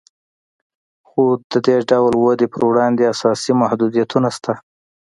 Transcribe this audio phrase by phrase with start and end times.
[1.07, 4.53] خو د دې ډول ودې پر وړاندې اساسي محدودیتونه شته